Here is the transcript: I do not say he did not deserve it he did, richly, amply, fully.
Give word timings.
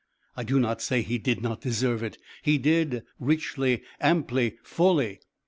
I 0.35 0.43
do 0.43 0.59
not 0.59 0.81
say 0.81 1.03
he 1.03 1.19
did 1.19 1.43
not 1.43 1.61
deserve 1.61 2.01
it 2.01 2.17
he 2.41 2.57
did, 2.57 3.03
richly, 3.19 3.83
amply, 4.01 4.57
fully. 4.63 5.19